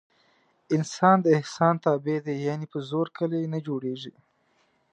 انسان 0.75 1.17
د 1.21 1.27
احسان 1.39 1.75
تابع 1.83 2.17
دی. 2.25 2.35
یعنې 2.47 2.65
په 2.73 2.79
زور 2.89 3.07
کلي 3.17 3.41
نه 3.53 3.59
جوړېږي. 3.67 4.13